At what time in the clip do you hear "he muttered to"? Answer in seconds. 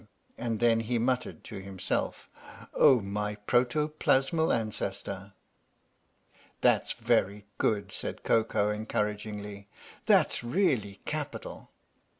0.79-1.61